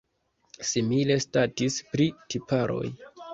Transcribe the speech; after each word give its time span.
Simile 0.69 1.17
statis 1.25 1.77
pri 1.93 2.09
tiparoj. 2.35 2.83